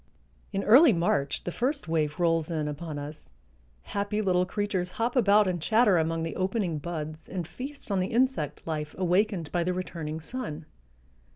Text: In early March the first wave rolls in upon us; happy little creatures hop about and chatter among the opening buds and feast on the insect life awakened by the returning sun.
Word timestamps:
In 0.51 0.63
early 0.63 0.93
March 0.93 1.43
the 1.43 1.51
first 1.51 1.87
wave 1.87 2.19
rolls 2.19 2.49
in 2.49 2.67
upon 2.67 2.97
us; 2.97 3.29
happy 3.83 4.19
little 4.19 4.47
creatures 4.47 4.93
hop 4.97 5.15
about 5.15 5.47
and 5.47 5.61
chatter 5.61 5.99
among 5.99 6.23
the 6.23 6.35
opening 6.35 6.79
buds 6.79 7.29
and 7.29 7.47
feast 7.47 7.91
on 7.91 7.99
the 7.99 8.07
insect 8.07 8.65
life 8.65 8.95
awakened 8.97 9.51
by 9.51 9.63
the 9.63 9.73
returning 9.75 10.19
sun. 10.19 10.65